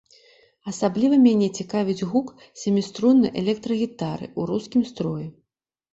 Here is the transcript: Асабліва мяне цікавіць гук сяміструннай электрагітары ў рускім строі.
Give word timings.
Асабліва 0.71 1.19
мяне 1.25 1.49
цікавіць 1.57 2.07
гук 2.13 2.27
сяміструннай 2.63 3.33
электрагітары 3.43 4.25
ў 4.39 4.53
рускім 4.53 4.81
строі. 4.95 5.27